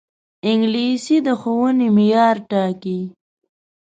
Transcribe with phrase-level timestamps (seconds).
[0.49, 2.99] انګلیسي د ښوونې معیار ټاکي